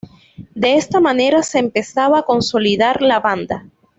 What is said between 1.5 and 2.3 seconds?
empezaba a